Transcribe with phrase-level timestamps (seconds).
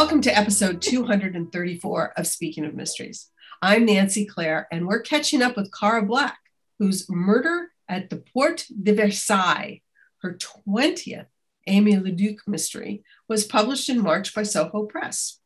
[0.00, 3.30] Welcome to episode 234 of Speaking of Mysteries.
[3.60, 6.38] I'm Nancy Clare, and we're catching up with Cara Black,
[6.78, 9.80] whose Murder at the Porte de Versailles,
[10.22, 11.26] her 20th
[11.68, 15.40] Aimée Leduc mystery, was published in March by Soho Press.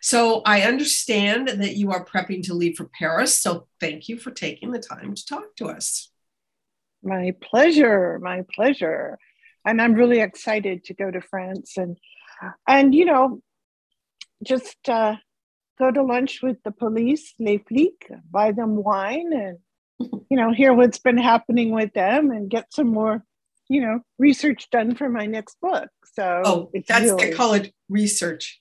[0.00, 3.36] So I understand that you are prepping to leave for Paris.
[3.36, 6.12] So thank you for taking the time to talk to us.
[7.02, 8.20] My pleasure.
[8.22, 9.18] My pleasure.
[9.64, 11.96] And I'm really excited to go to France and
[12.68, 13.40] and you know
[14.42, 15.16] just uh,
[15.78, 19.58] go to lunch with the police, les flics, buy them wine, and
[20.30, 23.24] you know hear what's been happening with them, and get some more,
[23.68, 25.88] you know, research done for my next book.
[26.14, 28.60] So oh, that's really, they call it research.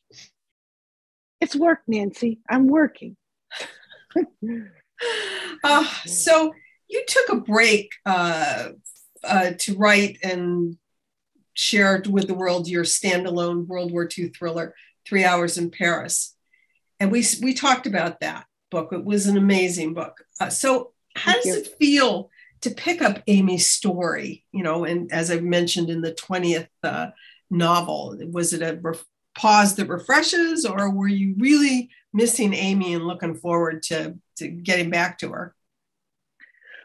[1.42, 2.40] It's work, Nancy.
[2.50, 3.18] I'm working.
[5.64, 6.54] uh, so
[6.90, 8.70] you took a break uh,
[9.24, 10.78] uh, to write and
[11.54, 14.76] share with the world your standalone World War II thriller,
[15.08, 16.36] Three Hours in Paris.
[17.00, 18.92] And we, we talked about that book.
[18.92, 20.24] It was an amazing book.
[20.40, 21.62] Uh, so, how Thank does you.
[21.62, 22.30] it feel
[22.62, 24.46] to pick up Aimée's story?
[24.52, 27.08] You know, and as I mentioned in the 20th uh,
[27.50, 29.00] novel, was it a re-
[29.38, 34.90] pause that refreshes, or were you really missing Aimée and looking forward to, to getting
[34.90, 35.56] back to her?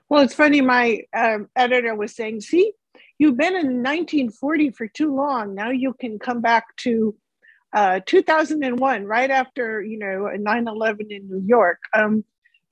[0.08, 0.60] Well, it's funny.
[0.60, 2.72] My um, editor was saying, "See,
[3.18, 5.54] you've been in 1940 for too long.
[5.54, 7.14] Now you can come back to
[7.72, 11.78] uh, 2001, right after you know 9/11 in New York.
[11.94, 12.24] Um,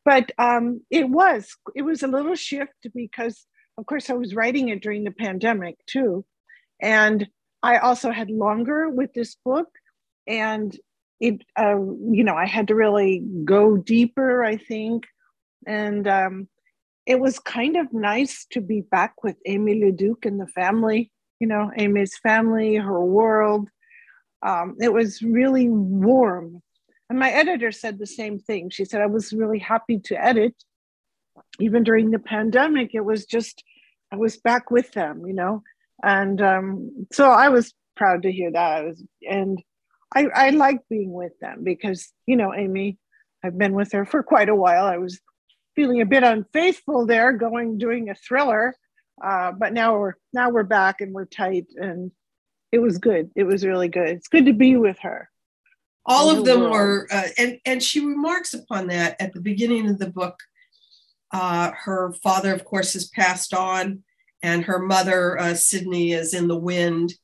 [0.04, 4.70] but um, it was it was a little shift because, of course, I was writing
[4.70, 6.24] it during the pandemic too,
[6.80, 7.28] and
[7.62, 9.68] I also had longer with this book,
[10.26, 10.76] and
[11.20, 14.42] it uh, you know I had to really go deeper.
[14.42, 15.04] I think,
[15.66, 16.48] and um,
[17.06, 21.12] it was kind of nice to be back with Aimée Leduc and the family.
[21.38, 23.68] You know, Aimée's family, her world
[24.42, 26.62] um, it was really warm.
[27.10, 28.70] And my editor said the same thing.
[28.70, 30.54] She said, I was really happy to edit.
[31.60, 33.64] Even during the pandemic, it was just,
[34.12, 35.62] I was back with them, you know?
[36.02, 38.76] And um, so I was proud to hear that.
[38.78, 39.62] I was, and
[40.14, 42.96] I, I like being with them because, you know, Aimée,
[43.44, 44.84] I've been with her for quite a while.
[44.84, 45.20] I was
[45.74, 48.74] feeling a bit unfaithful there, going doing a thriller,
[49.24, 52.10] uh, but now we're now we're back and we're tight, and
[52.72, 53.30] it was good.
[53.34, 54.08] It was really good.
[54.08, 55.30] It's good to be with her.
[56.04, 56.72] All of them world.
[56.72, 60.38] were, uh, and and she remarks upon that at the beginning of the book.
[61.32, 64.02] Uh, her father, of course, has passed on,
[64.42, 67.14] and her mother, uh, Sydney, is in the wind.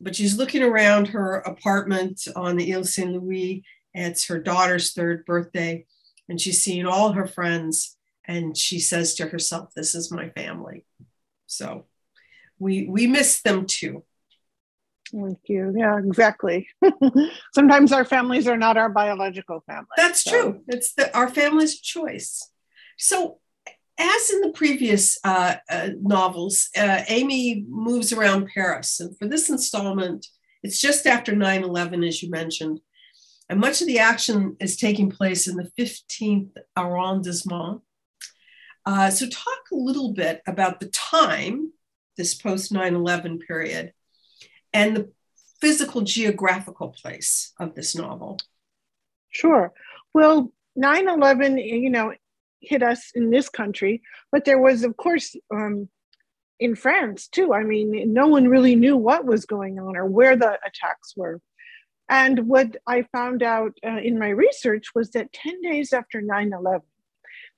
[0.00, 3.64] But she's looking around her apartment on the Ile Saint Louis.
[3.92, 5.84] It's her daughter's third birthday,
[6.28, 7.96] and she's seeing all her friends.
[8.24, 10.86] And she says to herself, "This is my family."
[11.46, 11.84] So
[12.58, 14.04] we we miss them too.
[15.12, 15.74] Thank you.
[15.76, 16.68] Yeah, exactly.
[17.54, 19.88] Sometimes our families are not our biological family.
[19.96, 20.30] That's so.
[20.30, 20.60] true.
[20.68, 22.48] It's the, our family's choice.
[22.98, 23.38] So,
[23.98, 29.00] as in the previous uh, uh, novels, uh, Aimée moves around Paris.
[29.00, 30.26] And for this installment,
[30.62, 32.80] it's just after 9 11, as you mentioned.
[33.50, 37.82] And much of the action is taking place in the 15th arrondissement.
[38.86, 41.72] Uh, so, talk a little bit about the time,
[42.16, 43.92] this post 9 11 period,
[44.72, 45.12] and the
[45.60, 48.38] physical geographical place of this novel?
[49.30, 49.72] Sure.
[50.12, 52.12] Well, 9 11, you know,
[52.60, 55.88] hit us in this country, but there was, of course, um,
[56.60, 57.52] in France too.
[57.52, 61.40] I mean, no one really knew what was going on or where the attacks were.
[62.08, 66.52] And what I found out uh, in my research was that 10 days after 9
[66.52, 66.82] 11,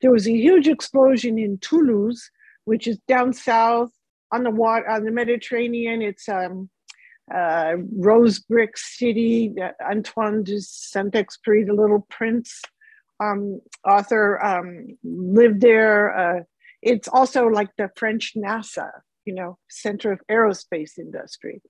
[0.00, 2.31] there was a huge explosion in Toulouse,
[2.64, 3.91] which is down south
[4.32, 6.02] on the water on the Mediterranean.
[6.02, 6.70] It's um,
[7.32, 12.60] uh, Rose Brick City, Antoine de Saint Exupéry, The Little Prince
[13.20, 16.16] um, author, um, lived there.
[16.16, 16.40] Uh,
[16.82, 18.90] it's also like the French NASA,
[19.25, 21.62] you know, center of aerospace industry.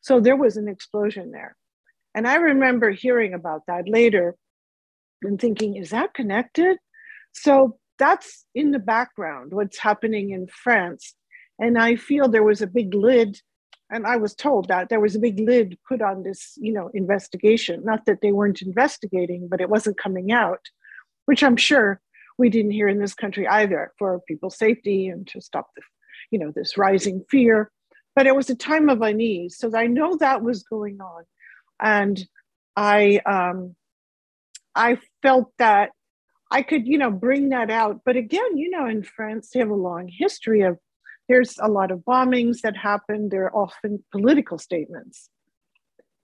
[0.00, 1.56] So there was an explosion there.
[2.14, 4.36] And I remember hearing about that later
[5.22, 6.78] and thinking, is that connected?
[7.32, 11.14] So that's in the background, what's happening in France.
[11.58, 13.38] And I feel there was a big lid
[13.90, 16.90] and I was told that there was a big lid put on this, you know,
[16.92, 17.84] investigation.
[17.84, 20.60] Not that they weren't investigating, but it wasn't coming out,
[21.26, 22.00] which I'm sure
[22.36, 25.82] we didn't hear in this country either for people's safety and to stop the,
[26.30, 27.70] you know, this rising fear.
[28.16, 31.24] But it was a time of unease, so I know that was going on,
[31.80, 32.26] and
[32.74, 33.76] I, um,
[34.74, 35.90] I felt that
[36.50, 38.00] I could, you know, bring that out.
[38.04, 40.78] But again, you know, in France, they have a long history of
[41.28, 43.28] there's a lot of bombings that happen.
[43.28, 45.28] They're often political statements.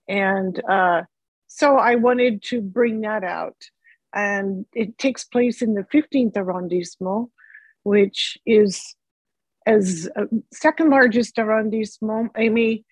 [0.07, 1.03] And uh,
[1.47, 3.57] So I wanted to bring that out.
[4.13, 7.29] And it takes place in the 15th arrondissement,
[7.83, 8.95] which is
[9.65, 12.33] as uh, second largest arrondissement.
[12.33, 12.83] Aimée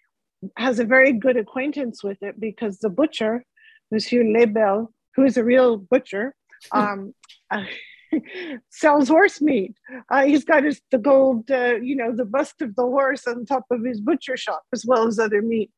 [0.57, 3.43] has a very good acquaintance with it because the butcher,
[3.91, 6.33] Monsieur Lebel, who is a real butcher,
[6.71, 7.13] um,
[7.49, 7.63] uh,
[8.69, 9.75] sells horse meat.
[10.09, 13.45] Uh, he's got his the gold, uh, you know, the bust of the horse on
[13.45, 15.71] top of his butcher shop, as well as other meat.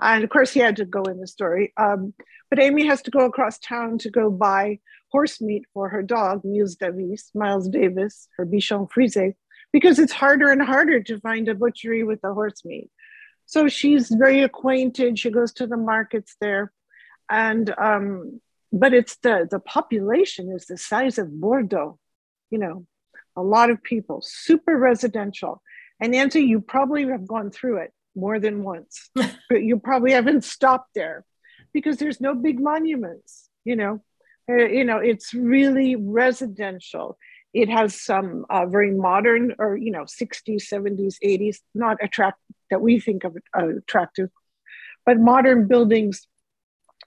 [0.00, 1.72] And of course, he had to go in the story.
[1.76, 2.14] Um,
[2.50, 4.78] but Aimée has to go across town to go buy
[5.10, 9.34] horse meat for her dog, Miles Davis, Miles Davis, her Bichon Frise,
[9.72, 12.90] because it's harder and harder to find a butchery with the horse meat.
[13.46, 15.18] So she's very acquainted.
[15.18, 16.72] She goes to the markets there.
[17.30, 18.40] And um,
[18.72, 21.98] but it's the the population is the size of Bordeaux,
[22.50, 22.86] you know,
[23.36, 25.62] a lot of people, super residential.
[26.00, 30.44] And Nancy, you probably have gone through it more than once, but you probably haven't
[30.44, 31.24] stopped there
[31.72, 34.02] because there's no big monuments, you know.
[34.50, 37.16] Uh, you know, it's really residential.
[37.54, 42.40] It has some uh, very modern or, you know, 60s, 70s, 80s, not attract
[42.70, 44.30] that we think of uh, attractive,
[45.06, 46.26] but modern buildings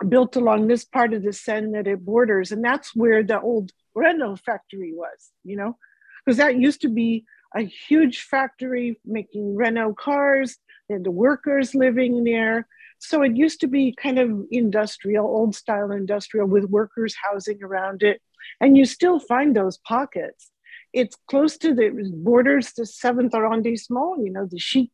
[0.08, 2.52] built along this part of the Seine that it borders.
[2.52, 5.78] And that's where the old Renault factory was, you know,
[6.26, 7.26] because that used to be
[7.56, 10.58] a huge factory making Renault cars
[10.90, 12.68] and the workers living there.
[13.00, 18.04] So it used to be kind of industrial, old style industrial with workers housing around
[18.04, 18.22] it.
[18.60, 20.52] And you still find those pockets.
[20.94, 24.92] It's close to the borders the seventh arrondissement, you know, the chic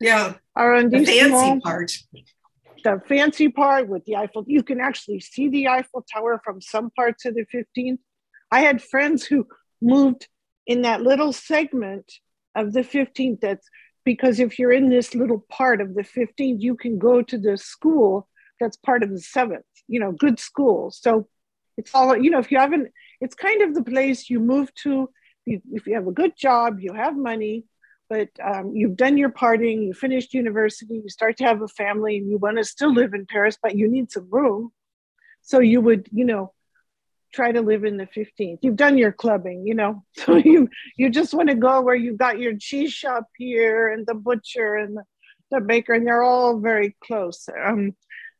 [0.00, 1.06] yeah arrondissement.
[1.06, 1.92] The fancy part
[2.84, 6.90] the fancy part with the Eiffel, you can actually see the Eiffel Tower from some
[6.90, 7.98] parts of the 15th.
[8.50, 9.46] I had friends who
[9.82, 10.28] moved
[10.66, 12.12] in that little segment
[12.54, 13.68] of the 15th that's
[14.04, 17.56] because if you're in this little part of the 15th, you can go to the
[17.56, 18.28] school
[18.60, 20.90] that's part of the seventh, you know, good school.
[20.90, 21.26] So
[21.76, 25.10] it's all, you know, if you haven't, it's kind of the place you move to.
[25.46, 27.64] If you have a good job, you have money,
[28.08, 32.18] but um, you've done your partying, you finished university, you start to have a family,
[32.18, 34.72] and you want to still live in Paris, but you need some room.
[35.42, 36.52] So you would, you know,
[37.32, 38.58] try to live in the 15th.
[38.62, 42.18] You've done your clubbing, you know, so you you just want to go where you've
[42.18, 45.02] got your cheese shop here and the butcher and the,
[45.50, 47.48] the baker, and they're all very close.
[47.64, 47.94] Um,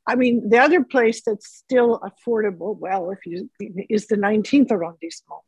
[0.06, 3.50] I mean, the other place that's still affordable, well, if you
[3.88, 5.40] is the 19th arrondissement.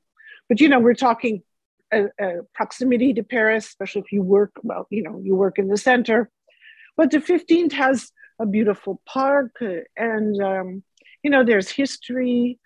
[0.49, 1.43] But you know, we're talking
[1.93, 5.69] a, a proximity to Paris, especially if you work, well, you know, you work in
[5.69, 6.31] the center.
[6.97, 9.57] But the 15th has a beautiful park
[9.97, 10.83] and, um,
[11.23, 12.59] you know, there's history.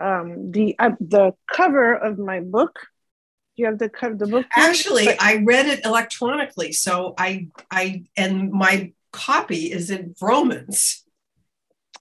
[0.00, 2.78] Um, the, uh, the cover of my book,
[3.56, 4.46] you have the cover of the book?
[4.56, 6.72] Actually, but- I read it electronically.
[6.72, 11.04] So I, I, and my copy is in Vroman's.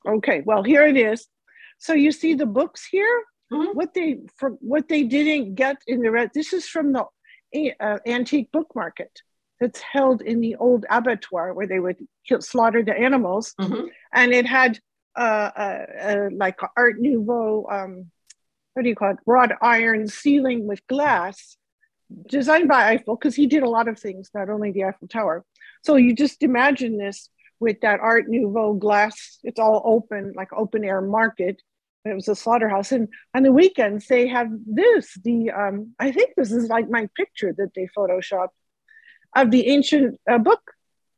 [0.05, 1.27] Okay, well, here it is.
[1.79, 3.23] So you see the books here?
[3.51, 3.77] Mm-hmm.
[3.77, 6.31] What they for what they didn't get in the red.
[6.33, 7.05] This is from the
[7.79, 9.21] uh, antique book market
[9.59, 11.97] that's held in the old abattoir where they would
[12.27, 13.87] kill, slaughter the animals, mm-hmm.
[14.13, 14.79] and it had
[15.17, 17.65] uh, uh, uh, like Art Nouveau.
[17.71, 18.11] Um,
[18.73, 19.17] what do you call it?
[19.25, 21.57] Wrought iron ceiling with glass,
[22.29, 25.45] designed by Eiffel because he did a lot of things, not only the Eiffel Tower.
[25.83, 29.39] So you just imagine this with that Art Nouveau glass.
[29.43, 31.61] It's all open, like open air market
[32.09, 32.91] it was a slaughterhouse.
[32.91, 37.09] And on the weekends they have this the um, i think this is like my
[37.15, 38.55] picture that they photoshopped
[39.35, 40.61] of the ancient uh, book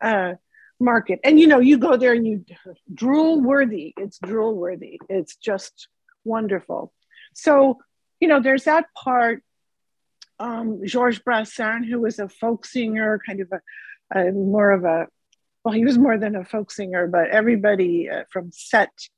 [0.01, 0.33] uh,
[0.79, 1.19] market.
[1.23, 2.45] And you know you go there and you
[2.93, 3.93] drool worthy.
[3.97, 4.99] It's drool worthy.
[5.09, 5.87] It's just
[6.23, 6.93] wonderful.
[7.33, 7.79] So
[8.19, 9.43] you know there's that part
[10.39, 15.07] um, georges brassens who was a folk singer kind of a, a more of a
[15.63, 19.09] well he was more than a folk singer but everybody uh, from Sète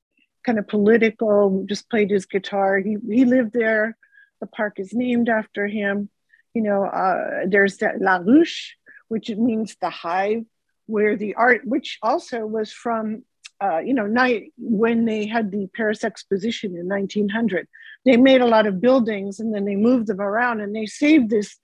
[0.43, 2.77] kind of political, just played his guitar.
[2.77, 3.97] He, he lived there.
[4.39, 6.09] The park is named after him.
[6.53, 8.71] You know, uh, there's the La Ruche,
[9.07, 10.43] which means the hive,
[10.87, 13.23] where the art, which also was from,
[13.63, 17.67] uh, you know, night when they had the Paris Exposition in 1900.
[18.03, 21.29] They made a lot of buildings and then they moved them around and they saved
[21.29, 21.57] this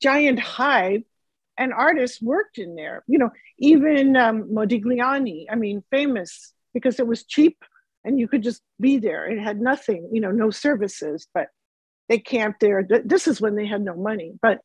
[0.00, 1.02] giant hive
[1.56, 3.02] and artists worked in there.
[3.06, 7.64] You know, even um, Modigliani, I mean, famous because it was cheap
[8.04, 9.26] and you could just be there.
[9.26, 11.48] It had nothing, you know, no services, but
[12.08, 12.86] they camped there.
[13.04, 14.60] This is when they had no money, but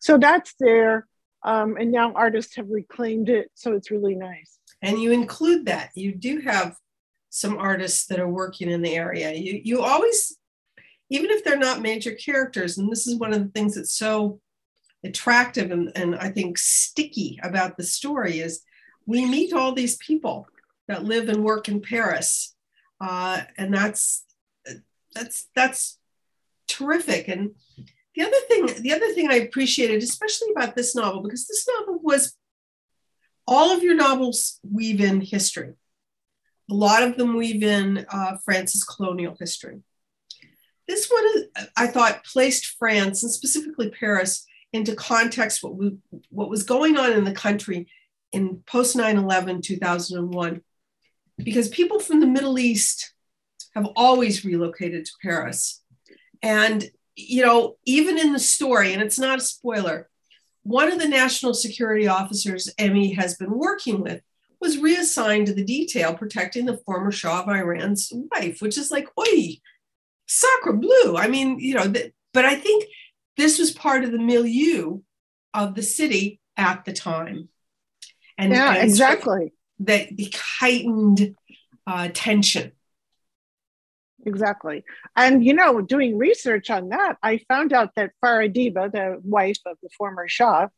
[0.00, 1.06] so that's there.
[1.44, 4.58] Um, and now artists have reclaimed it, so it's really nice.
[4.80, 5.90] And you include that.
[5.94, 6.76] You do have
[7.30, 9.32] some artists that are working in the area.
[9.32, 10.38] You you always,
[11.10, 14.40] even if they're not major characters, and this is one of the things that's so
[15.04, 18.62] attractive and, and I think sticky about the story is
[19.06, 20.48] we meet all these people
[20.88, 22.53] that live and work in Paris
[23.04, 24.24] uh, and that's
[25.14, 25.98] that's that's
[26.68, 27.28] terrific.
[27.28, 27.50] And
[28.14, 32.00] the other thing, the other thing I appreciated, especially about this novel, because this novel
[32.02, 32.34] was
[33.46, 35.74] all of your novels weave in history.
[36.70, 39.80] A lot of them weave in uh, France's colonial history.
[40.88, 45.98] This one, I thought, placed France and specifically Paris into context what, we,
[46.30, 47.86] what was going on in the country
[48.32, 50.62] in post 9 11, 2001,
[51.38, 53.12] because people from the Middle East
[53.74, 55.82] have always relocated to Paris.
[56.42, 60.08] And, you know, even in the story, and it's not a spoiler,
[60.62, 64.20] one of the national security officers Aimée has been working with
[64.60, 69.08] was reassigned to the detail protecting the former Shah of Iran's wife, which is like,
[69.18, 69.58] oi,
[70.26, 71.16] sacre bleu.
[71.16, 72.86] I mean, you know, th- but I think
[73.36, 75.00] this was part of the milieu
[75.52, 77.48] of the city at the time.
[78.38, 79.52] And, yeah, and exactly.
[79.80, 81.36] That heightened
[81.86, 82.72] uh, tension.
[84.26, 84.84] Exactly.
[85.16, 89.58] And, you know, doing research on that, I found out that Farah Diba, the wife
[89.66, 90.68] of the former Shah,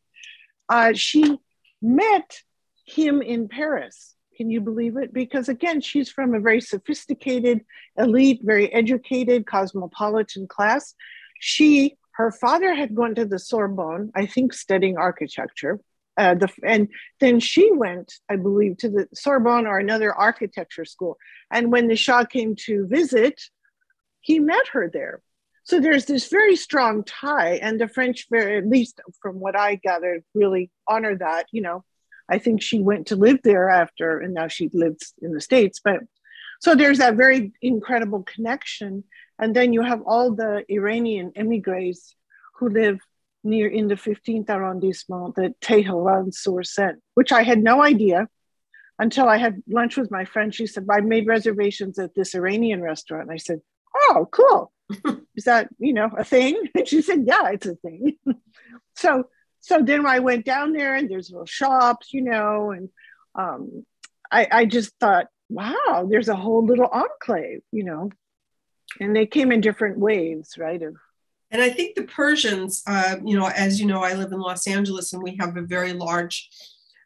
[0.69, 1.39] uh, she
[1.81, 2.43] met
[2.85, 4.15] him in Paris.
[4.37, 5.13] Can you believe it?
[5.13, 7.65] Because again, she's from a very sophisticated,
[7.97, 10.95] elite, very educated, cosmopolitan class.
[11.39, 15.81] She, her father had gone to the Sorbonne, I think, studying architecture.
[16.17, 16.89] Uh, the, and
[17.21, 21.19] then she went, I believe, to the Sorbonne or another architecture school.
[21.51, 23.41] And when the Shah came to visit,
[24.21, 25.23] he met her there.
[25.65, 29.75] So there's this very strong tie, and the French, very, at least from what I
[29.75, 31.47] gathered, really honor that.
[31.51, 31.85] You know,
[32.29, 35.81] I think she went to live there after, and now she lives in the States.
[35.83, 36.01] But
[36.61, 39.05] so there's that very incredible connection.
[39.39, 42.15] And then you have all the Iranian emigres
[42.59, 43.01] who live
[43.47, 48.29] near in the 15th arrondissement, the Tehran sur Seine, which I had no idea
[48.99, 50.55] until I had lunch with my friend.
[50.55, 53.25] She said, I made reservations at this Iranian restaurant.
[53.25, 53.61] And I said,
[53.95, 54.73] Oh, cool.
[55.37, 56.69] Is that, you know, a thing?
[56.75, 58.17] And she said, Yeah, it's a thing.
[58.97, 59.25] so
[59.61, 62.89] so then I went down there and there's little shops, you know, and
[63.35, 63.85] um,
[64.31, 68.11] I, I just thought, wow, there's a whole little enclave, you know,
[69.01, 70.81] and they came in different waves, right?
[70.81, 70.95] Of,
[71.57, 74.67] and I think the Persians, uh, you know, as you know, I live in Los
[74.67, 76.51] Angeles and we have a very large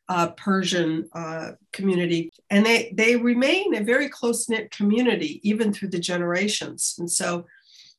[0.09, 5.91] uh, Persian uh, community, and they they remain a very close knit community even through
[5.91, 6.97] the generations.
[6.99, 7.47] And so,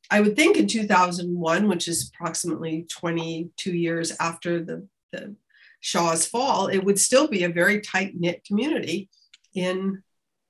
[0.10, 5.34] I would think in 2001, which is approximately 22 years after the, the
[5.79, 9.08] Shah's fall, it would still be a very tight knit community
[9.53, 10.03] in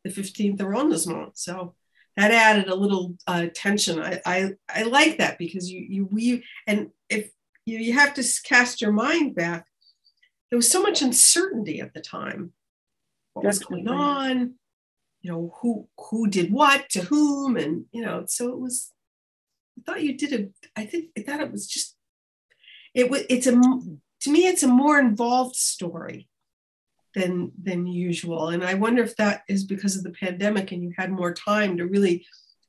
[0.04, 1.38] the 15th arrondissement.
[1.38, 1.76] So
[2.18, 4.00] that added a little uh, tension.
[4.00, 7.32] I, I, I like that because you you we and if
[7.66, 9.66] you, you have to cast your mind back,
[10.50, 12.54] there was so much uncertainty at the time.
[13.34, 14.56] What was going on?
[15.22, 18.92] You know who who did what to whom, and you know so it was
[19.78, 20.80] I thought you did a.
[20.80, 21.96] I think I thought it was just.
[22.94, 23.24] It was.
[23.30, 23.52] It's a.
[23.52, 26.28] To me, it's a more involved story
[27.14, 30.94] than than usual, and I wonder if that is because of the pandemic and you
[30.98, 32.26] had more time to really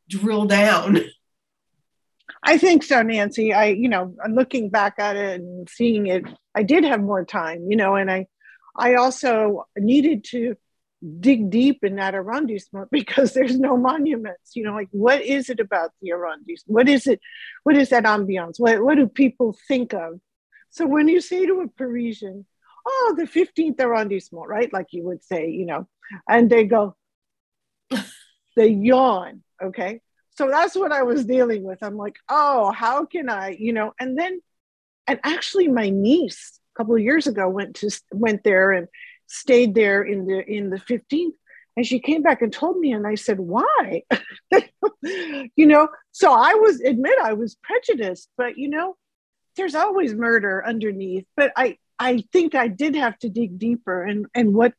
[0.08, 0.98] drill down.
[2.44, 3.52] I think so, Nancy.
[3.52, 7.66] I, you know, looking back at it and seeing it, I did have more time,
[7.70, 8.26] you know, and I,
[8.74, 10.56] I also needed to
[11.20, 15.58] dig deep in that arrondissement because there's no monuments you know like what is it
[15.58, 17.20] about the arrondissement what is it
[17.64, 20.20] what is that ambiance what, what do people think of
[20.70, 22.46] so when you say to a parisian
[22.86, 24.72] oh the 15th arrondissement right?
[24.72, 25.88] Like you would say you know
[26.28, 26.96] and they go
[28.56, 30.00] they yawn okay?
[30.34, 31.82] So that's what i was dealing with.
[31.82, 34.40] I'm like oh how can i you know and then
[35.06, 38.88] and actually my niece a couple of years ago went to went there and
[39.26, 41.32] stayed there in the in the 15th
[41.76, 44.02] and she came back and told me and i said why?
[45.56, 48.96] You know so i was admit i was prejudiced but you know
[49.56, 54.26] there's always murder underneath but i i think i did have to dig deeper and
[54.34, 54.72] and what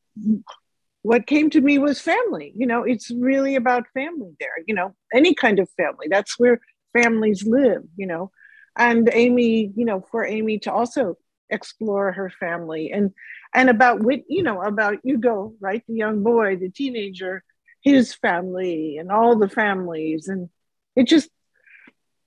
[1.02, 4.94] what came to me was family you know it's really about family there you know
[5.14, 6.60] any kind of family that's where
[6.98, 8.32] families live you know
[8.78, 11.18] and Aimée you know for Aimée to also
[11.50, 13.12] explore her family and
[13.54, 15.84] and about what you know about Hugo, right?
[15.88, 17.44] The young boy, the teenager,
[17.82, 20.50] his family, and all the families, and
[20.96, 21.30] it just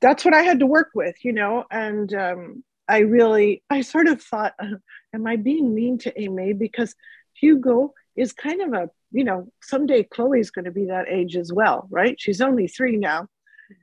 [0.00, 1.65] that's what I had to work with, you know.
[1.71, 4.76] And um, I really, I sort of thought, uh,
[5.12, 6.95] am I being mean to Aimée because
[7.35, 11.52] Hugo is kind of a, you know, someday Chloe's going to be that age as
[11.52, 12.16] well, right?
[12.19, 13.28] She's only three now.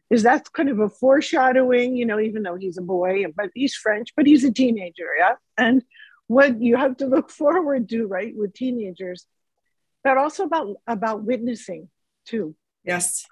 [0.10, 3.75] Is that kind of a foreshadowing, you know, even though he's a boy, but he's
[3.75, 5.36] French, but he's a teenager, yeah.
[5.57, 5.83] And
[6.27, 9.25] what you have to look forward to, right, with teenagers,
[10.03, 11.89] but also about about witnessing
[12.25, 12.55] too.
[12.83, 13.25] Yes,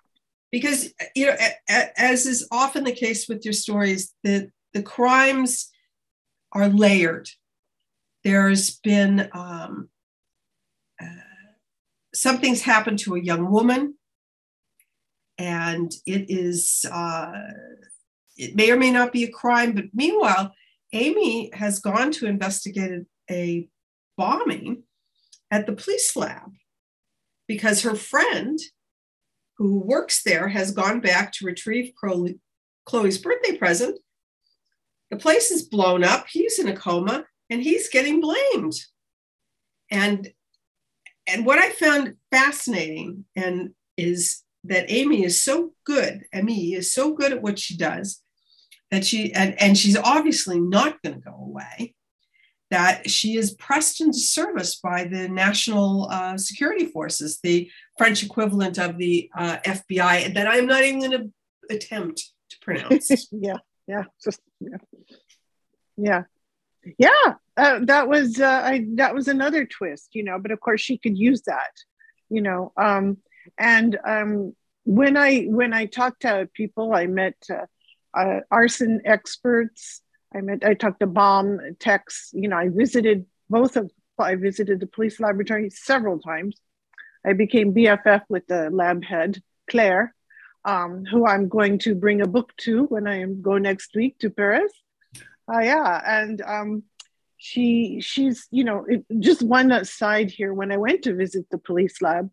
[0.51, 1.35] because you know,
[1.69, 5.69] as is often the case with your stories, the the crimes
[6.51, 7.29] are layered.
[8.23, 9.89] There's been um,
[11.01, 11.05] uh,
[12.13, 13.95] something's happened to a young woman,
[15.37, 17.31] and it is uh,
[18.37, 19.73] it may or may not be a crime.
[19.73, 20.53] But meanwhile,
[20.93, 23.67] Aimée has gone to investigate a
[24.17, 24.83] bombing
[25.49, 26.51] at the police lab
[27.47, 28.59] because her friend
[29.57, 31.93] who works there has gone back to retrieve
[32.85, 33.99] Chloe's birthday present.
[35.11, 36.25] The place is blown up.
[36.29, 38.73] He's in a coma and he's getting blamed.
[39.91, 40.31] And
[41.27, 47.13] and what I found fascinating and is that Aimée is so good, Aimée is so
[47.13, 48.21] good at what she does
[48.91, 51.95] that she and, and she's obviously not going to go away
[52.69, 58.77] that she is pressed into service by the national uh, security forces the french equivalent
[58.77, 64.03] of the uh, fbi that i'm not even going to attempt to pronounce yeah yeah
[64.23, 64.77] just yeah
[65.97, 66.23] yeah,
[66.97, 70.81] yeah uh, that was uh, I, that was another twist you know but of course
[70.81, 71.73] she could use that
[72.29, 73.17] you know um,
[73.57, 77.65] and um, when i when i talked to people i met uh,
[78.13, 80.01] uh, arson experts.
[80.33, 82.29] I met, I talked to bomb techs.
[82.33, 86.55] You know, I visited both of, I visited the police laboratory several times.
[87.25, 90.13] I became BFF with the lab head, Claire,
[90.65, 94.29] um, who I'm going to bring a book to when I go next week to
[94.29, 94.71] Paris.
[95.51, 96.83] Uh, yeah, and um,
[97.37, 100.53] she she's you know it, just one aside here.
[100.53, 102.29] When I went to visit the police lab,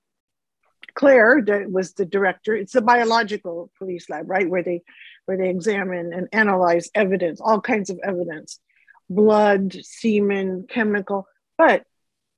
[0.94, 2.54] Claire that was the director.
[2.54, 4.82] It's a biological police lab, right, where they
[5.24, 8.60] where they examine and analyze evidence, all kinds of evidence,
[9.08, 11.84] blood, semen, chemical, but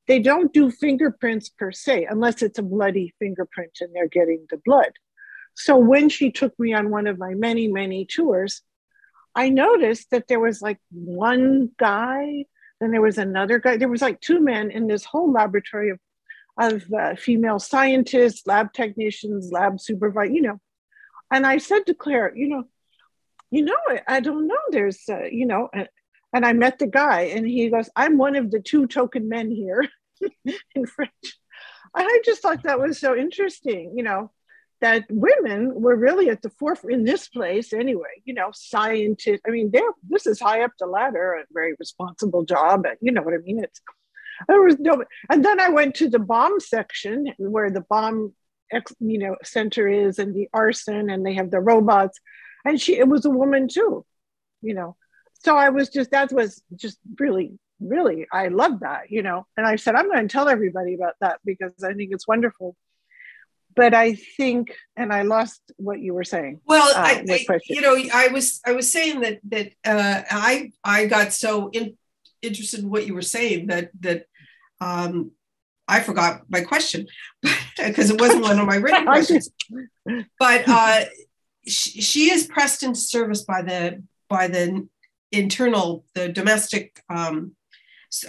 [0.06, 4.60] they don't do fingerprints per se unless it's a bloody fingerprint and they're getting the
[4.64, 4.92] blood.
[5.54, 8.62] So when she took me on one of my many, many tours,
[9.34, 12.46] I noticed that there was like one guy,
[12.80, 13.76] then there was another guy.
[13.76, 16.00] There was like two men in this whole laboratory of,
[16.58, 20.60] of uh, female scientists, lab technicians, lab supervisors, you know.
[21.30, 22.64] And I said to Claire, you know,
[23.50, 24.58] you know, I don't know.
[24.70, 25.88] There's, uh, you know, and,
[26.32, 29.50] and I met the guy and he goes, I'm one of the two token men
[29.50, 29.88] here
[30.74, 31.38] in French.
[31.94, 34.30] I just thought that was so interesting, you know,
[34.80, 39.42] that women were really at the forefront in this place anyway, you know, scientists.
[39.46, 42.86] I mean, they're, this is high up the ladder, a very responsible job.
[42.86, 43.62] And you know what I mean?
[43.62, 43.80] It's,
[44.48, 48.32] there was no, and then I went to the bomb section where the bomb,
[49.00, 52.18] you know, center is and the arson and they have the robots
[52.64, 54.04] and she it was a woman too
[54.62, 54.96] you know
[55.44, 59.66] so i was just that was just really really i love that you know and
[59.66, 62.76] i said i'm going to tell everybody about that because i think it's wonderful
[63.74, 67.80] but i think and i lost what you were saying well uh, I, I you
[67.80, 71.96] know i was i was saying that that uh, i i got so in,
[72.42, 74.26] interested in what you were saying that that
[74.80, 75.32] um
[75.90, 77.08] I forgot my question
[77.76, 79.50] because it wasn't one of my written questions.
[80.38, 81.00] But uh,
[81.66, 84.86] she, she is pressed into service by the by the
[85.32, 87.56] internal the domestic um,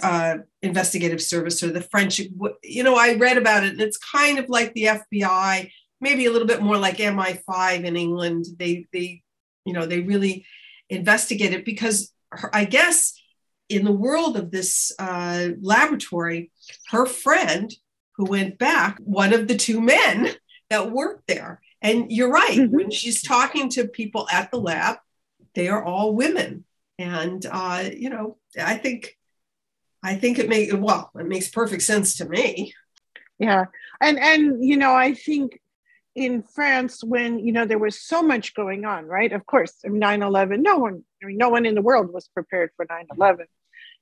[0.02, 2.20] uh, investigative service or the French.
[2.62, 6.30] You know, I read about it, and it's kind of like the FBI, maybe a
[6.30, 8.46] little bit more like MI5 in England.
[8.58, 9.22] They they
[9.64, 10.46] you know they really
[10.88, 13.18] investigate it because her, I guess
[13.68, 16.50] in the world of this uh, laboratory,
[16.90, 17.72] her friend
[18.16, 20.30] who went back, one of the two men
[20.70, 22.58] that worked there, and you're right.
[22.58, 22.74] Mm-hmm.
[22.74, 24.98] When she's talking to people at the lab,
[25.54, 26.64] they are all women.
[26.98, 29.16] And uh, you know, I think
[30.02, 32.74] I think it makes well, it makes perfect sense to me.
[33.38, 33.66] Yeah.
[34.00, 35.60] And and you know, I think
[36.14, 39.32] in France when you know there was so much going on, right?
[39.32, 42.86] Of course, 9-11, no one, I mean, no one in the world was prepared for
[42.86, 43.44] 9-11.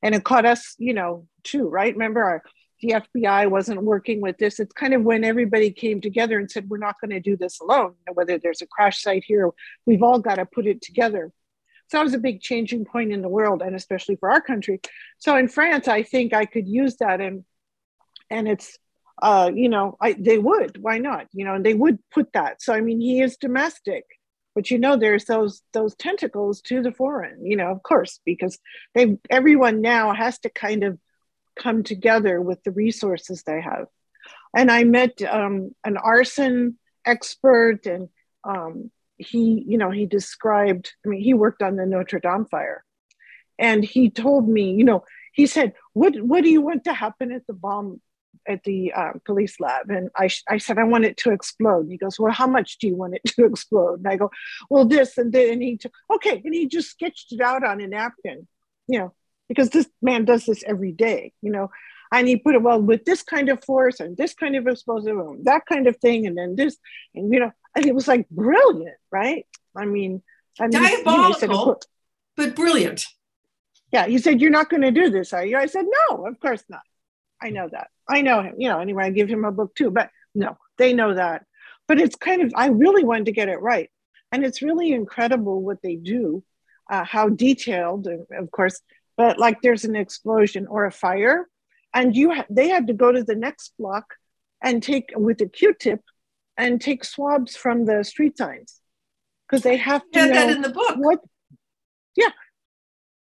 [0.02, 1.92] And it caught us, you know, too, right?
[1.92, 2.42] Remember our
[2.80, 4.58] the FBI wasn't working with this.
[4.58, 7.60] It's kind of when everybody came together and said, we're not going to do this
[7.60, 7.94] alone.
[8.12, 9.50] whether there's a crash site here,
[9.86, 11.30] we've all got to put it together.
[11.90, 14.80] So that was a big changing point in the world and especially for our country.
[15.18, 17.44] So in France, I think I could use that and
[18.30, 18.78] and it's
[19.22, 21.26] uh, you know, I they would, why not?
[21.32, 22.62] You know, and they would put that.
[22.62, 24.04] So I mean he is domestic,
[24.54, 28.58] but you know there's those those tentacles to the foreign, you know, of course, because
[28.94, 30.98] they everyone now has to kind of
[31.56, 33.86] come together with the resources they have.
[34.56, 38.08] And I met um, an arson expert, and
[38.44, 40.92] um, he, you know, he described.
[41.04, 42.84] I mean, he worked on the Notre Dame fire,
[43.58, 47.32] and he told me, you know, he said, "What what do you want to happen
[47.32, 48.00] at the bomb
[48.48, 51.88] at the uh, police lab, and I I said I want it to explode.
[51.88, 54.00] He goes, well, how much do you want it to explode?
[54.00, 54.30] And I go,
[54.68, 57.80] well, this and then and he took okay, and he just sketched it out on
[57.80, 58.46] a napkin,
[58.86, 59.14] you know,
[59.48, 61.70] because this man does this every day, you know.
[62.12, 65.16] And he put it well with this kind of force and this kind of explosive
[65.16, 66.76] and that kind of thing, and then this,
[67.14, 69.46] and you know, and it was like brilliant, right?
[69.76, 70.22] I mean,
[70.58, 71.78] I mean diabolical, you know,
[72.36, 73.04] but brilliant.
[73.92, 76.38] Yeah, he said, "You're not going to do this, are you?" I said, "No, of
[76.40, 76.82] course not.
[77.42, 77.88] I know that.
[78.08, 78.54] I know him.
[78.58, 81.44] You know, anyway, I give him a book too, but no, they know that.
[81.88, 83.90] But it's kind of, I really wanted to get it right,
[84.30, 86.44] and it's really incredible what they do,
[86.90, 88.80] uh, how detailed, of course.
[89.16, 91.48] But like, there's an explosion or a fire,
[91.92, 94.14] and you ha- they had to go to the next block
[94.62, 96.00] and take with a Q-tip
[96.60, 98.80] and take swabs from the street signs
[99.48, 100.96] because they have to know that in the book.
[100.96, 101.20] What?
[102.16, 102.30] Yeah,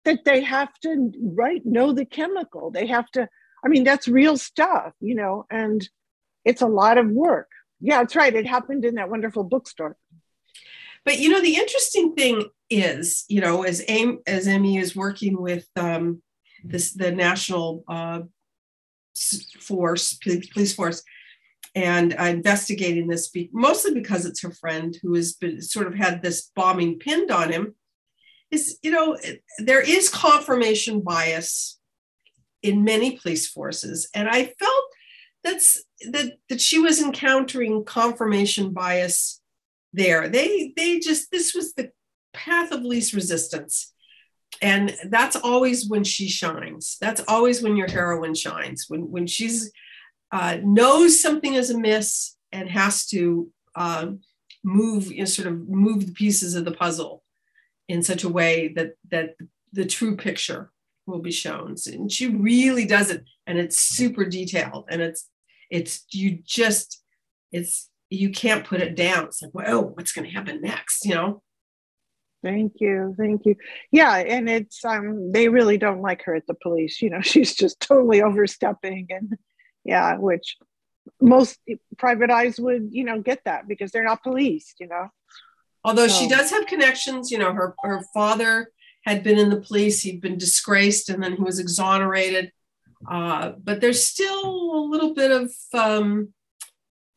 [0.04, 2.70] that they have to right know the chemical.
[2.70, 3.28] They have to.
[3.64, 5.86] I mean, that's real stuff, you know, and
[6.44, 7.48] it's a lot of work.
[7.80, 8.34] Yeah, that's right.
[8.34, 9.96] It happened in that wonderful bookstore.
[11.04, 15.40] But you know, the interesting thing is, you know, as AIM, as Aimée is working
[15.40, 16.22] with um,
[16.64, 18.20] this the national uh,
[19.60, 21.02] force, police force,
[21.76, 26.22] and investigating this, be- mostly because it's her friend who has been sort of had
[26.22, 27.74] this bombing pinned on him.
[28.50, 29.18] Is you know
[29.58, 31.78] there is confirmation bias
[32.62, 34.84] in many police forces, and I felt
[35.44, 39.42] that's that that she was encountering confirmation bias
[39.92, 40.28] there.
[40.28, 41.90] They they just this was the
[42.32, 43.92] path of least resistance.
[44.62, 46.96] And that's always when she shines.
[47.00, 48.86] That's always when your heroine shines.
[48.88, 49.70] When when she's
[50.32, 54.08] uh, knows something is amiss and has to uh,
[54.64, 57.22] move, you know, sort of move the pieces of the puzzle
[57.88, 59.36] in such a way that that
[59.72, 60.72] the true picture
[61.06, 61.76] will be shown.
[61.86, 65.28] And she really does it, and it's super detailed, and it's
[65.70, 67.02] it's you just
[67.52, 69.26] it's you can't put it down.
[69.26, 71.04] It's like, whoa, what's going to happen next?
[71.04, 71.42] You know.
[72.42, 73.56] Thank you, thank you.
[73.90, 77.00] Yeah, and it's um they really don't like her at the police.
[77.00, 79.36] You know, she's just totally overstepping and
[79.86, 80.56] yeah which
[81.20, 81.58] most
[81.96, 85.08] private eyes would you know get that because they're not police you know
[85.84, 86.20] although so.
[86.20, 88.70] she does have connections you know her her father
[89.04, 92.52] had been in the police he'd been disgraced and then he was exonerated
[93.10, 96.32] uh, but there's still a little bit of um,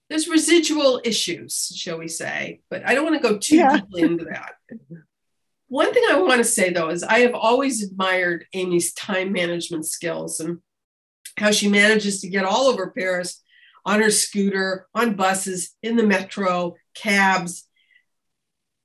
[0.09, 3.77] there's residual issues shall we say but i don't want to go too yeah.
[3.77, 4.53] deeply into that
[5.67, 9.85] one thing i want to say though is i have always admired Aimée's time management
[9.85, 10.59] skills and
[11.39, 13.41] how she manages to get all over Paris
[13.85, 17.65] on her scooter, on buses, in the metro, cabs.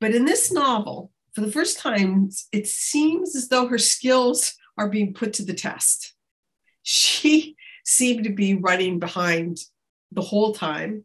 [0.01, 4.88] But in this novel, for the first time, it seems as though her skills are
[4.88, 6.14] being put to the test.
[6.83, 9.59] She seemed to be running behind
[10.12, 11.05] the whole time.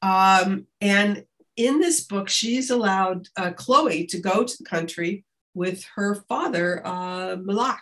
[0.00, 1.24] Um, and
[1.56, 6.82] in this book, she's allowed uh, Chloe to go to the country with her father,
[6.84, 7.78] uh, Melac.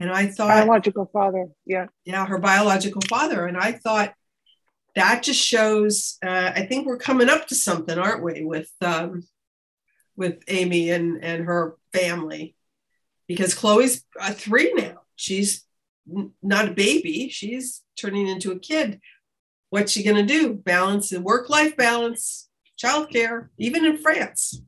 [0.00, 3.46] And I thought biological father, yeah, yeah, her biological father.
[3.46, 4.14] And I thought
[4.96, 6.16] that just shows.
[6.24, 9.24] Uh, I think we're coming up to something, aren't we, with um,
[10.16, 12.56] with Aimée and and her family,
[13.28, 15.02] because Chloe's uh, three now.
[15.16, 15.66] She's
[16.42, 17.28] not a baby.
[17.28, 19.00] She's turning into a kid.
[19.68, 20.54] What's she going to do?
[20.54, 22.48] Balance the work life balance,
[22.82, 24.62] childcare, even in France.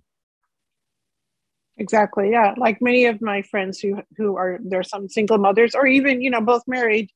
[1.83, 2.31] Exactly.
[2.31, 2.55] Yeah.
[2.57, 6.31] Like many of my friends who who are there's some single mothers or even, you
[6.31, 7.11] know, both married.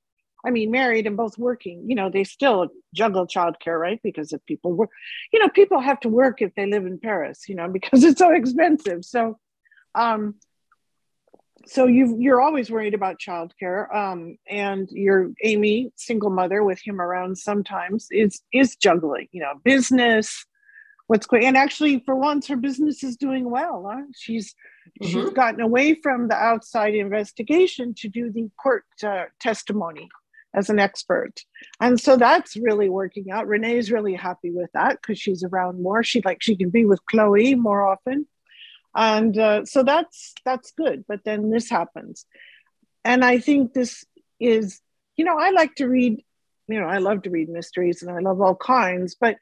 [0.44, 4.00] I mean, married and both working, you know, they still juggle childcare, right?
[4.02, 4.90] Because if people work,
[5.33, 8.18] you know, people have to work if they live in Paris, you know, because it's
[8.18, 9.05] so expensive.
[9.05, 9.38] So
[9.94, 10.35] um
[11.66, 13.83] so you you're always worried about childcare.
[13.94, 19.55] Um and your Aimée, single mother with him around sometimes is is juggling, you know,
[19.72, 20.44] business,
[21.07, 24.03] what's going and actually for once her business is doing well huh?
[24.14, 24.55] she's
[25.01, 25.07] mm-hmm.
[25.07, 30.09] she's gotten away from the outside investigation to do the court uh, testimony
[30.57, 31.42] as an expert.
[31.81, 33.47] And so that's really working out.
[33.47, 36.03] René's really happy with that because she's around more.
[36.03, 38.27] She like she can be with chloe more often.
[38.95, 41.05] And uh, so that's that's good.
[41.07, 42.25] But then this happens.
[43.05, 44.05] And i think this
[44.40, 44.81] is
[45.16, 46.23] you know i like to read
[46.66, 49.14] you know i love to read mysteries and i love all kinds.
[49.14, 49.37] But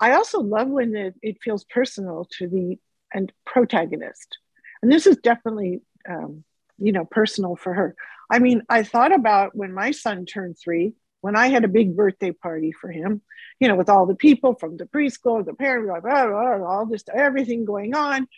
[0.00, 2.78] I also love when it, it feels personal to the
[3.12, 4.38] and protagonist,
[4.82, 6.44] and this is definitely um,
[6.78, 7.96] you know personal for her.
[8.30, 11.96] I mean, I thought about when my son turned three, when I had a big
[11.96, 13.22] birthday party for him,
[13.58, 16.86] you know, with all the people from the preschool, the parents, blah, blah, blah, all
[16.86, 18.28] this, everything going on.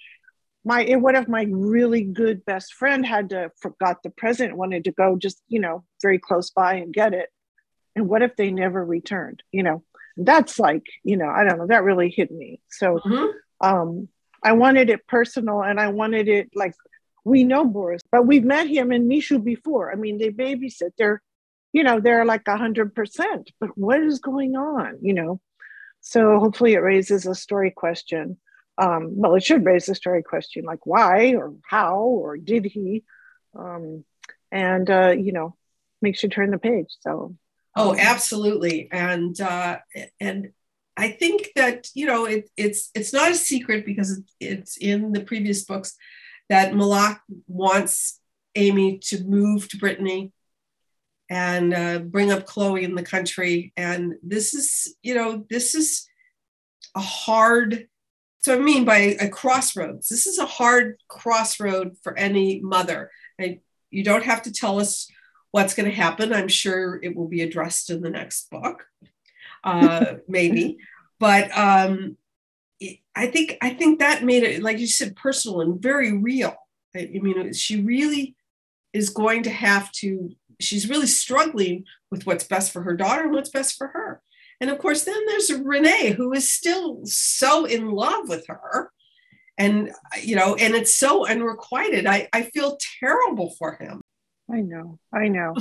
[0.65, 4.93] My, what if my really good best friend had to forgot the present, wanted to
[4.93, 7.31] go just, you know, very close by and get it.
[7.97, 9.43] And what if they never returned?
[9.53, 9.85] You know,
[10.25, 12.61] that's like, you know, I don't know, that really hit me.
[12.71, 13.27] So mm-hmm.
[13.67, 14.09] um,
[14.45, 16.75] I wanted it personal and I wanted it like
[17.25, 19.93] we know Boris, but we've met him and Mishu before.
[19.93, 20.93] I mean, they babysit.
[20.97, 21.23] They're,
[21.73, 23.51] you know, they're like a hundred percent.
[23.61, 24.99] But what is going on?
[25.03, 25.41] You know,
[26.01, 28.39] so hopefully it raises a story question.
[28.79, 33.05] Um, well, it should raise a story question like why or how or did he,
[33.59, 34.05] um,
[34.51, 35.57] and uh, you know,
[36.01, 36.89] makes you turn the page.
[37.01, 37.37] So.
[37.77, 39.79] Oh, absolutely, and uh,
[40.19, 40.51] and
[40.97, 45.21] I think that you know it, it's it's not a secret because it's in the
[45.21, 45.97] previous books
[46.49, 48.21] that Melac wants
[48.57, 50.33] Aimée to move to Brittany
[51.31, 53.73] and uh, bring up Chloe in the country.
[53.77, 56.09] And this is, you know, this is
[56.97, 57.87] a hard,
[58.41, 60.09] so I mean by a crossroads.
[60.09, 63.13] This is a hard crossroad for any mother.
[63.41, 65.09] I, you don't have to tell us
[65.51, 66.33] what's going to happen.
[66.33, 68.87] I'm sure it will be addressed in the next book,
[69.65, 70.79] uh, maybe.
[71.19, 72.17] But um,
[73.15, 76.57] I think I think that made it, like you said, personal and very real.
[76.95, 78.37] I, I mean, she really
[78.93, 80.31] is going to have to.
[80.61, 84.23] She's really struggling with what's best for her daughter and what's best for her.
[84.61, 88.93] And of course, then there's René, who is still so in love with her.
[89.57, 92.07] And, you know, and it's so unrequited.
[92.07, 94.03] I, I feel terrible for him.
[94.53, 95.55] I know, I know.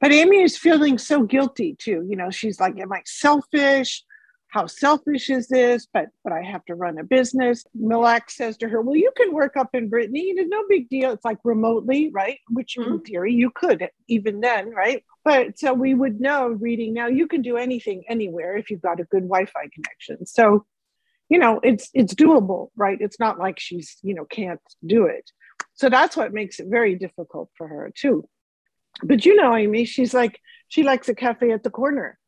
[0.00, 2.04] but Aimée is feeling so guilty too.
[2.08, 4.04] You know, she's like, Am I selfish?
[4.48, 5.86] how selfish is this?
[5.92, 7.64] But but I have to run a business.
[7.78, 10.32] Melac says to her, Well, you can work up in Brittany.
[10.36, 11.12] It's no big deal.
[11.12, 12.38] It's like remotely, right?
[12.50, 12.94] Which mm-hmm.
[12.94, 15.04] in theory you could even then, right?
[15.24, 19.00] But so we would know reading now you can do anything anywhere if you've got
[19.00, 20.26] a good Wi-Fi connection.
[20.26, 20.64] So,
[21.28, 22.98] you know, it's it's doable, right?
[23.00, 25.30] It's not like she's, you know, can't do it.
[25.74, 28.28] So that's what makes it very difficult for her too.
[29.02, 32.18] But you know, Aimée, she's like, she likes a cafe at the corner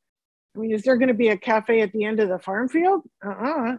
[0.55, 2.69] I mean, is there going to be a cafe at the end of the farm
[2.69, 3.03] field?
[3.25, 3.77] Uh-uh.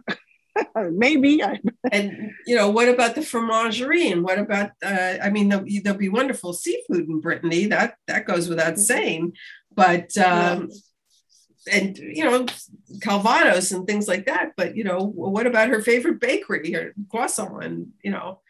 [0.90, 1.42] Maybe.
[1.92, 4.10] and you know, what about the fromagerie?
[4.10, 4.70] And what about?
[4.84, 7.66] Uh, I mean, there'll, there'll, be wonderful seafood in Brittany.
[7.66, 8.82] That that goes without mm-hmm.
[8.82, 9.32] saying.
[9.74, 10.68] But um,
[11.70, 12.46] and you know,
[13.00, 14.52] Calvados and things like that.
[14.56, 17.64] But you know, what about her favorite bakery or croissant?
[17.64, 18.40] And you know,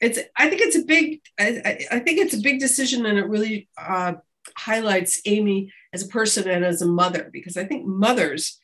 [0.00, 0.18] it's.
[0.36, 1.20] I think it's a big.
[1.38, 4.14] I, I think it's a big decision, and it really uh,
[4.56, 8.58] highlights Aimée as a person and as a mother, because I think mothers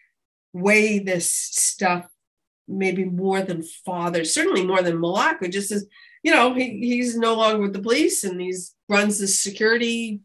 [0.53, 2.09] weigh this stuff
[2.67, 5.87] maybe more than fathers, certainly more than Melac, just as
[6.23, 10.21] you know, he, he's no longer with the police and he's runs this security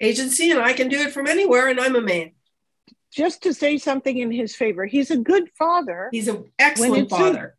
[0.00, 2.32] agency and I can do it from anywhere and I'm a man.
[3.12, 6.08] Just to say something in his favor, he's a good father.
[6.12, 7.56] He's an excellent father.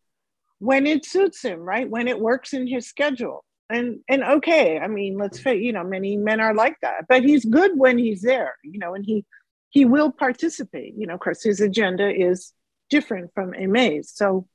[0.60, 1.89] When it suits him, right?
[1.89, 3.45] When it works in his schedule.
[3.72, 5.43] And and okay i mean let's mm.
[5.43, 8.80] say you know many men are like that but he's good when he's there you
[8.80, 9.26] know and he
[9.69, 12.52] he will participate you know of course his agenda is
[12.89, 14.48] different from Aimée's so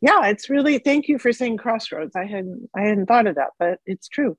[0.00, 2.16] yeah it's really thank you for saying crossroads.
[2.16, 4.36] I hadn't i hadn't thought of that but it's true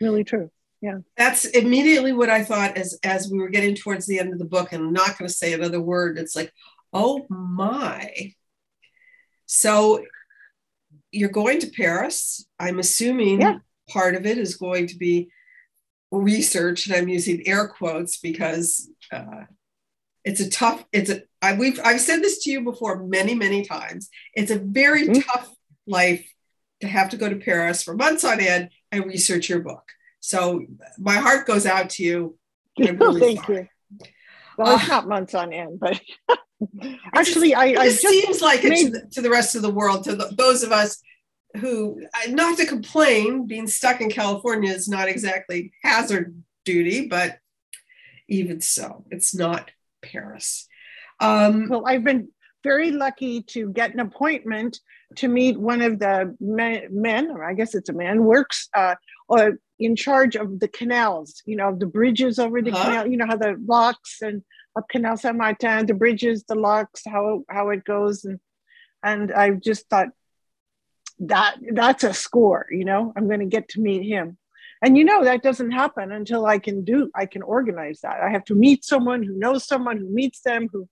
[0.00, 0.98] really true yeah.
[1.16, 4.44] That's immediately what i thought as as we were getting towards the end of the
[4.44, 6.18] book and i'm not going to say another word.
[6.18, 6.52] It's like
[6.92, 8.34] oh my.
[9.46, 10.02] So
[11.12, 12.46] you're going to Paris.
[12.58, 13.58] I'm assuming yeah.
[13.88, 15.30] part of it is going to be
[16.10, 19.44] research, and I'm using air quotes because uh,
[20.24, 20.84] it's a tough.
[20.92, 21.22] It's a.
[21.42, 24.08] I, we've I've said this to you before many many times.
[24.34, 25.20] It's a very mm-hmm.
[25.20, 25.50] tough
[25.86, 26.26] life
[26.80, 29.84] to have to go to Paris for months on end and research your book.
[30.20, 30.64] So
[30.98, 32.38] my heart goes out to you.
[32.78, 33.58] Really Thank sorry.
[33.58, 33.68] you.
[34.64, 36.00] Well, it's uh, not months on end, but
[37.14, 39.70] Actually, I, it just seems like made, it to the, to the, rest of the
[39.70, 41.02] world, to the, those of us
[41.56, 47.38] who, not to complain, being stuck in California is not exactly hazard duty, but
[48.28, 49.70] even so, it's not
[50.02, 50.68] Paris.
[51.18, 52.28] Um, well, I've been
[52.62, 54.80] very lucky to get an appointment
[55.16, 58.96] to meet one of the men, men or I guess it's a man, works uh,
[59.28, 62.84] or in charge of the canals, you know, the bridges over the huh?
[62.84, 64.42] canal, you know, how the locks and
[64.76, 68.38] up Canal Saint Martin, the bridges, the locks, how how it goes, and
[69.02, 70.08] and I just thought
[71.20, 72.66] that that's a score.
[72.70, 74.36] You know, I'm going to get to meet him,
[74.82, 78.20] and you know that doesn't happen until I can do I can organize that.
[78.20, 80.88] I have to meet someone who knows someone who meets them who.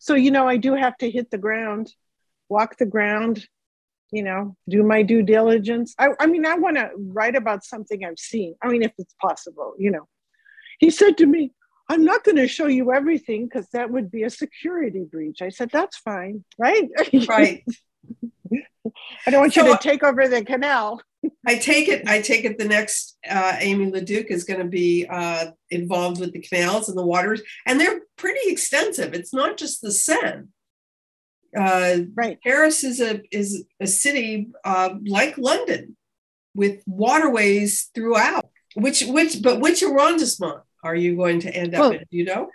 [0.00, 1.92] So you know, I do have to hit the ground,
[2.48, 3.46] walk the ground,
[4.12, 5.94] you know, do my due diligence.
[5.98, 8.54] I, I mean, I want to write about something I've seen.
[8.62, 10.08] I mean, if it's possible, you know.
[10.78, 11.52] He said to me,
[11.88, 15.40] I'm not going to show you everything because that would be a security breach.
[15.40, 16.88] I said, that's fine, right?
[17.28, 17.64] Right.
[19.26, 21.00] I don't want so, you to take over the canal.
[21.46, 22.06] I take it.
[22.06, 22.58] I take it.
[22.58, 26.96] The next uh, Aimée Leduc is going to be uh, involved with the canals and
[26.96, 29.14] the waters, and they're pretty extensive.
[29.14, 30.44] It's not just the Seine.
[31.56, 32.38] Uh, right.
[32.42, 35.96] Paris is a is a city uh, like London,
[36.54, 38.48] with waterways throughout.
[38.74, 41.98] Which which but which arrondissement are you going to end up well, in?
[41.98, 42.50] Do you know?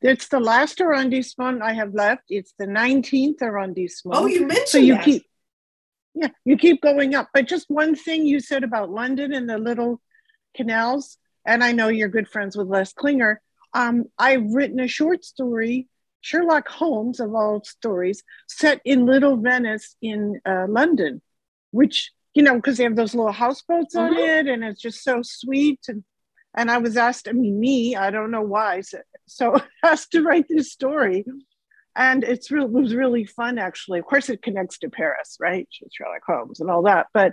[0.00, 2.24] It's the last arrondissement I have left.
[2.28, 4.18] It's the 19th arrondissement.
[4.18, 5.04] Oh, you mentioned so you that.
[5.04, 5.24] keep
[6.14, 7.28] yeah, you keep going up.
[7.32, 10.00] But just one thing you said about London and the little
[10.54, 13.40] canals, and I know you're good friends with Les Klinger.
[13.74, 15.88] Um, I've written a short story,
[16.22, 21.20] Sherlock Holmes of all stories, set in Little Venice in uh, London,
[21.70, 24.14] which you know because they have those little houseboats mm-hmm.
[24.14, 25.80] on it, and it's just so sweet.
[25.88, 26.02] And
[26.56, 30.22] and I was asked, I mean, me, I don't know why, so, so asked to
[30.22, 31.24] write this story
[31.94, 33.98] and it's real, it was really fun actually.
[33.98, 35.68] Of course, it connects to Paris, right?
[35.92, 37.32] Sherlock Holmes and all that, but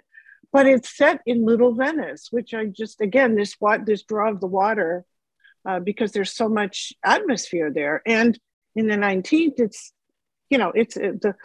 [0.51, 4.41] but it's set in Little Venice, which I just again this what this draw of
[4.41, 5.05] the water
[5.65, 8.01] uh, because there's so much atmosphere there.
[8.05, 8.37] And
[8.79, 9.93] in the 19th, it's
[10.49, 11.35] you know it's uh, the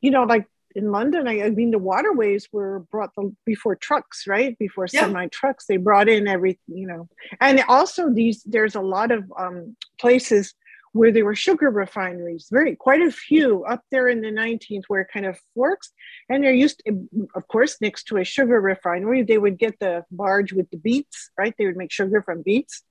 [0.00, 4.26] you know like in London, I, I, mean, the waterways were brought the, before trucks,
[4.26, 4.58] right?
[4.58, 5.02] Before yeah.
[5.02, 7.08] semi trucks, they brought in every, you know,
[7.40, 8.42] and also these.
[8.42, 10.54] There's a lot of um, places
[10.92, 15.00] where there were sugar refineries, very quite a few up there in the 19th where
[15.00, 15.92] it kind of forks.
[16.28, 20.04] And they're used, to, of course, next to a sugar refinery, they would get the
[20.12, 21.52] barge with the beets, right?
[21.58, 22.84] They would make sugar from beets.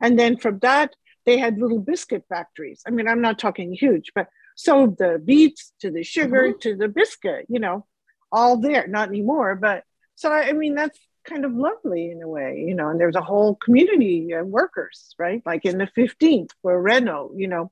[0.00, 2.82] And then from that, they had little biscuit factories.
[2.86, 6.58] I mean, I'm not talking huge, but so the beets to the sugar mm-hmm.
[6.60, 7.86] to the biscuit, you know,
[8.30, 9.54] all there, not anymore.
[9.54, 13.16] But so, I mean, that's kind of lovely in a way, you know, and there's
[13.16, 15.42] a whole community of workers, right?
[15.46, 17.70] Like in the 15th where Renault, you know,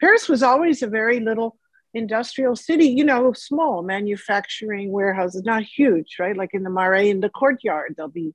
[0.00, 1.56] Paris was always a very little
[1.94, 6.36] industrial city, you know, small manufacturing warehouses, not huge, right?
[6.36, 8.34] Like in the Marais in the courtyard, there'll be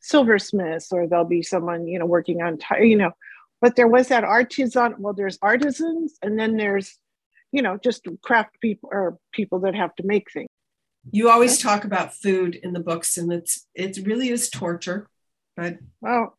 [0.00, 3.12] silversmiths or there'll be someone, you know, working on, t- you know,
[3.60, 6.98] but there was that artisan, well, there's artisans and then there's,
[7.52, 10.48] you know, just craft people or people that have to make things.
[11.10, 15.08] You always talk about food in the books and it's it really is torture
[15.56, 16.36] but well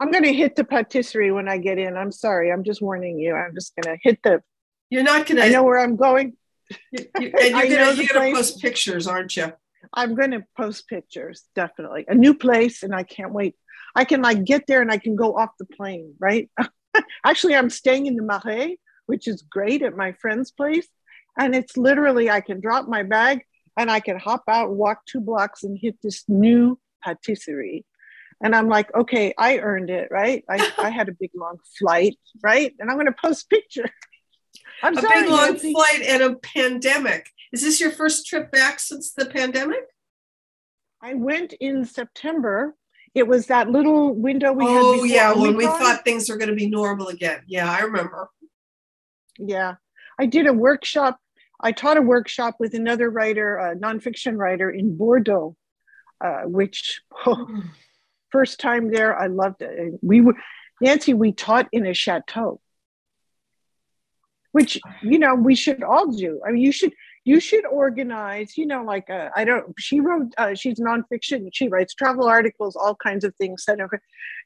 [0.00, 1.96] i'm going to hit the patisserie when i get in.
[1.96, 3.34] I'm sorry i'm just warning you.
[3.34, 4.42] I'm just going to hit the
[4.90, 6.34] you're not going to i know where i'm going.
[6.92, 9.52] You, you, and you're going to post pictures aren't you?
[9.92, 12.04] I'm going to post pictures definitely.
[12.08, 13.54] A new place and i can't wait
[13.96, 16.48] i can like get there and i can go off the plane right
[17.24, 20.86] actually i'm staying in the marais which is great at my friend's place
[21.36, 23.44] and it's literally, I can drop my bag
[23.76, 27.84] and I can hop out, walk two blocks, and hit this new patisserie.
[28.42, 30.44] And I'm like, okay, I earned it, right?
[30.48, 32.74] I, I had a big long flight, right?
[32.78, 33.88] And I'm going to post picture.
[34.82, 35.72] I'm a sorry, big long Nancy.
[35.72, 37.28] flight and a pandemic.
[37.52, 39.84] Is this your first trip back since the pandemic?
[41.02, 42.74] I went in September.
[43.16, 44.82] It was that little window we oh, had.
[44.82, 47.42] Oh yeah, when we thought things were going to be normal again.
[47.48, 48.30] Yeah, I remember.
[49.38, 49.76] Yeah,
[50.20, 51.18] I did a workshop
[51.60, 55.56] I taught a workshop with another writer, a nonfiction writer in Bordeaux,
[56.20, 57.62] uh, which oh,
[58.30, 59.94] first time there, I loved it.
[60.02, 60.36] We were
[60.80, 61.14] Nancy.
[61.14, 62.60] We taught in a chateau,
[64.52, 66.40] which you know we should all do.
[66.46, 66.92] I mean, you should
[67.26, 68.56] you should organize.
[68.56, 69.74] You know, like uh, I don't.
[69.78, 70.32] She wrote.
[70.38, 71.48] Uh, she's nonfiction.
[71.52, 73.66] She writes travel articles, all kinds of things.
[73.68, 73.98] Okay,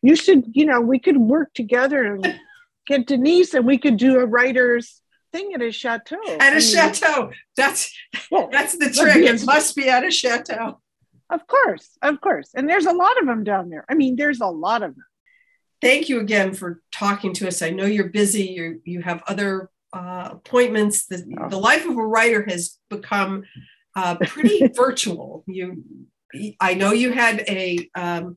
[0.03, 0.45] You should.
[0.53, 2.41] You know, we could work together and
[2.87, 6.17] get Denise, and we could do a writers thing at a chateau.
[6.27, 7.31] At a I mean, chateau.
[7.55, 7.95] That's
[8.31, 9.17] well, that's the trick.
[9.17, 10.81] It must be at a chateau.
[11.29, 12.51] Of course, of course.
[12.57, 13.85] And there's a lot of them down there.
[13.89, 15.05] I mean, there's a lot of them.
[15.83, 17.63] Thank you again for talking to us.
[17.63, 18.45] I know you're busy.
[18.45, 21.07] You you have other uh, appointments.
[21.07, 23.45] The, the life of a writer has become
[23.97, 25.45] uh, pretty virtual.
[25.47, 25.85] You,
[26.61, 28.37] I know you had a um,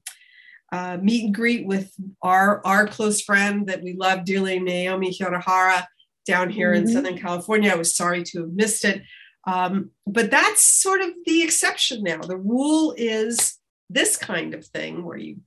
[0.71, 5.85] uh, meet and greet with our our close friend that we love dearly, Naomi Hirahara,
[6.25, 6.87] down here mm-hmm.
[6.87, 7.71] in Southern California.
[7.71, 9.03] I was sorry to have missed it.
[9.45, 12.21] Um, but that's sort of the exception now.
[12.21, 15.37] The rule is this kind of thing where you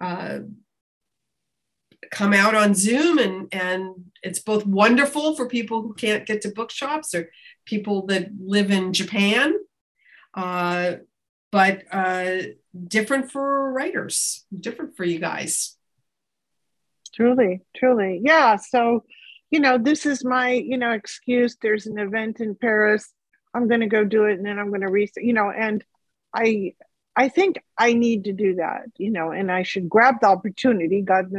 [0.00, 0.40] uh,
[2.10, 6.50] come out on Zoom and, and it's both wonderful for people who can't get to
[6.50, 7.30] bookshops or
[7.64, 9.54] people that live in Japan,
[10.34, 10.94] uh,
[11.50, 12.38] but uh,
[12.86, 15.76] different for writers, different for you guys.
[17.14, 18.20] Truly, truly.
[18.22, 18.56] Yeah.
[18.56, 19.04] So
[19.50, 21.56] you know, this is my, you know, excuse.
[21.60, 23.08] There's an event in Paris.
[23.54, 25.84] I'm going to go do it and then I'm going to research, you know, and
[26.34, 26.74] I,
[27.14, 31.00] I think I need to do that, you know, and I should grab the opportunity.
[31.00, 31.30] God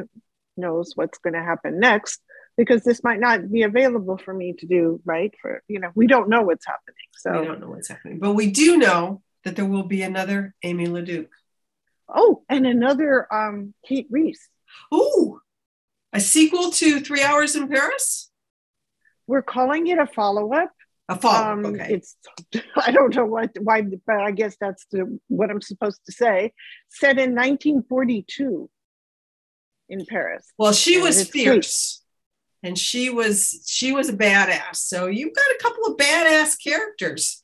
[0.58, 2.22] knows what's going to happen next
[2.58, 5.34] because this might not be available for me to do, right?
[5.42, 6.96] For, you know, we don't know what's happening.
[7.18, 10.56] So we don't know what's happening, but we do know that there will be another
[10.66, 11.28] Aimée Leduc.
[12.10, 14.50] Oh, and another um, Kate Rees.
[14.94, 15.40] Ooh,
[16.14, 18.32] a sequel to Three Hours in Paris?
[19.28, 20.72] We're calling it a follow up.
[21.10, 21.88] A follow Um, okay.
[21.94, 22.16] It's
[22.76, 26.54] I don't know what why, but I guess that's the what I'm supposed to say.
[26.90, 28.70] Set in 1942
[29.90, 30.46] in Paris.
[30.58, 32.04] Well, she was fierce.
[32.64, 34.78] And she was she was a badass.
[34.78, 37.42] So you've got a couple of badass characters.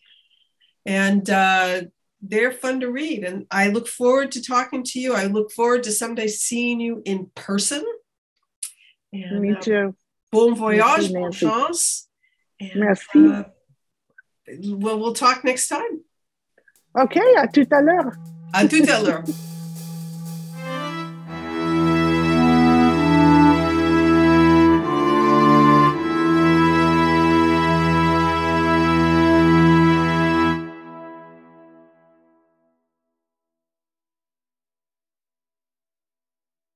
[0.85, 1.83] And uh
[2.23, 3.23] they're fun to read.
[3.23, 5.13] And I look forward to talking to you.
[5.13, 7.83] I look forward to someday seeing you in person.
[9.11, 9.95] And, Me uh, too.
[10.31, 12.07] Bon voyage, too, bon chance.
[12.59, 13.27] And, Merci.
[13.27, 13.43] uh,
[14.63, 16.01] well, we'll talk next time.
[16.97, 18.13] Okay, à tout à l'heure.
[18.53, 19.23] À tout à l'heure.